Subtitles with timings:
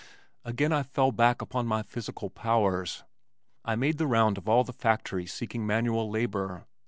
[0.43, 3.03] Again I fell back upon my physical powers.
[3.63, 6.65] I made the round of all the factories seeking manual labor.